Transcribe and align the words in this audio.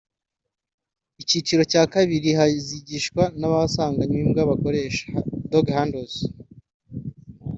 Icyiciro 1.21 1.63
cya 1.71 1.83
kabiri 1.93 2.29
hazigishwa 2.39 3.23
n’abasanganywe 3.39 4.17
imbwa 4.25 4.43
bakoresha 4.49 5.05
(dog 5.51 5.65
handlers) 5.75 6.15